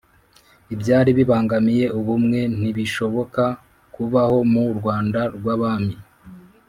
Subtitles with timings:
[0.73, 3.43] Ibyari bibangamiye ubumwe Ntibishoboka
[3.93, 5.95] kubaho mu Rwanda rw'abami,